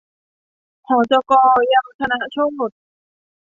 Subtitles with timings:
[0.87, 1.31] หจก.
[1.67, 2.37] เยาวธนโช
[2.69, 2.71] ค